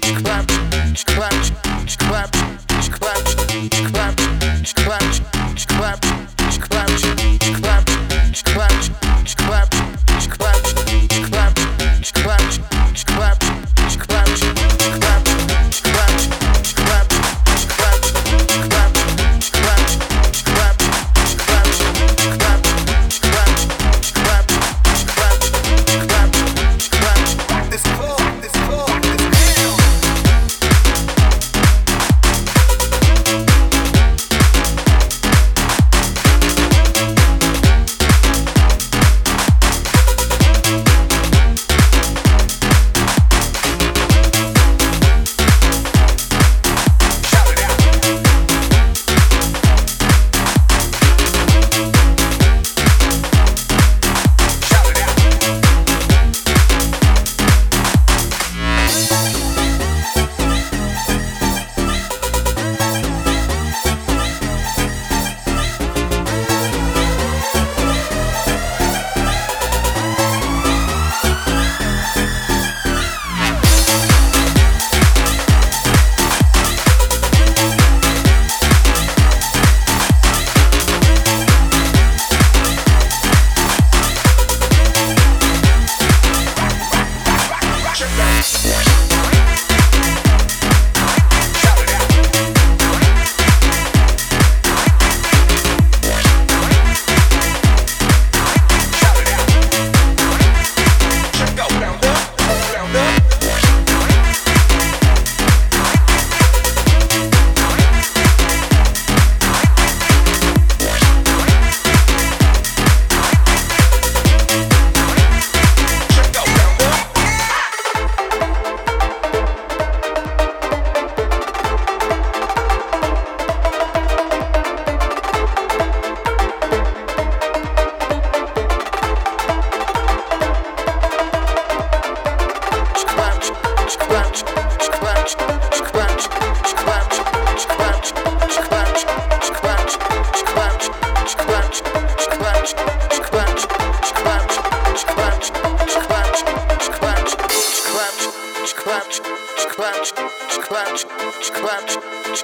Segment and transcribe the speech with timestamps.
[0.00, 0.46] clap,
[1.06, 1.37] clap.